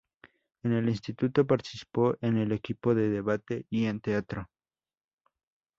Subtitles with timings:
[0.63, 4.49] En el instituto, participó en el equipo de debate y en teatro.